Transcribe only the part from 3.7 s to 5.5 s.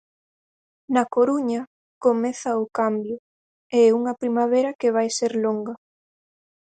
e unha "primavera que vai ser